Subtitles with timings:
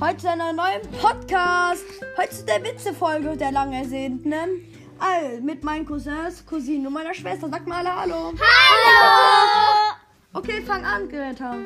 [0.00, 1.84] heute zu einer neuen Podcast.
[2.16, 4.32] Heute zu der Witze-Folge der lang ersehnten.
[5.00, 7.48] All mit meinen Cousins, Cousinen und meiner Schwester.
[7.50, 8.32] Sag mal alle Hallo.
[8.38, 9.96] Hallo!
[10.32, 11.56] Okay, fang an, Greta.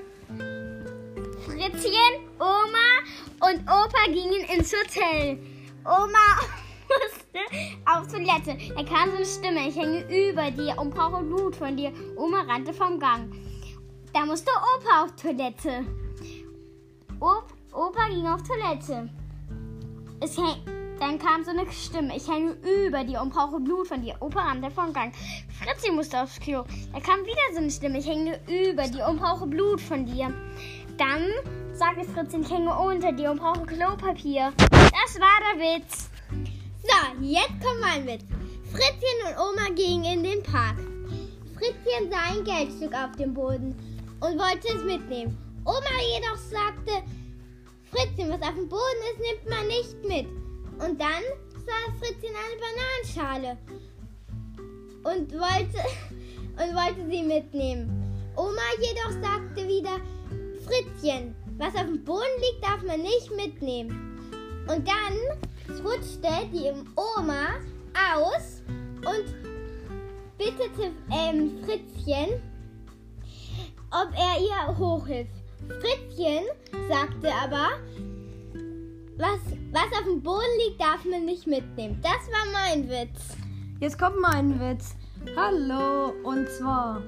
[1.45, 2.89] Fritzchen, Oma
[3.41, 5.39] und Opa gingen ins Hotel.
[5.85, 6.41] Oma
[6.89, 7.41] musste
[7.85, 8.57] auf Toilette.
[8.75, 11.93] Da kam so eine Stimme, ich hänge über dir und brauche Blut von dir.
[12.17, 13.31] Oma rannte vom Gang.
[14.15, 15.85] Da musste Opa auf Toilette.
[17.21, 19.11] Op Opa ging auf Toilette.
[20.21, 20.57] Es häng
[20.99, 22.15] dann kam so eine Stimme.
[22.15, 24.15] Ich hänge über dir und brauche Blut von dir.
[24.21, 25.15] Opa rannte vom Gang.
[25.59, 26.65] Fritzi musste aufs Klo.
[26.93, 27.99] Da kam wieder so eine Stimme.
[27.99, 30.33] Ich hänge über dir und brauche Blut von dir.
[30.99, 31.25] Dann
[31.73, 34.53] sagte Fritzi, ich hänge unter dir und brauche Klopapier.
[34.59, 36.11] Das war der Witz.
[36.83, 38.25] So, jetzt kommt mein Witz.
[38.71, 40.77] Fritzchen und Oma gingen in den Park.
[41.55, 43.75] Fritzchen sah ein Geldstück auf dem Boden
[44.21, 45.50] und wollte es mitnehmen.
[45.65, 47.03] Oma jedoch sagte,
[47.91, 50.27] Fritzchen, was auf dem Boden ist, nimmt man nicht mit.
[50.83, 51.23] Und dann
[51.67, 53.59] sah Fritzchen eine Bananenschale
[55.05, 55.79] und wollte,
[56.63, 58.01] und wollte sie mitnehmen.
[58.37, 60.01] Oma jedoch sagte wieder,
[60.65, 64.19] Fritzchen, was auf dem Boden liegt, darf man nicht mitnehmen.
[64.69, 67.49] Und dann rutschte die Oma
[67.95, 68.63] aus
[68.97, 69.35] und
[70.39, 72.41] bittete ähm, Fritzchen,
[73.91, 75.40] ob er ihr hochhilft.
[75.69, 76.45] Fritzchen
[76.89, 77.69] sagte aber,
[79.17, 79.41] was,
[79.73, 82.01] was auf dem Boden liegt, darf man nicht mitnehmen.
[82.03, 83.37] Das war mein Witz.
[83.81, 84.95] Jetzt kommt mein Witz.
[85.37, 87.03] Hallo, und zwar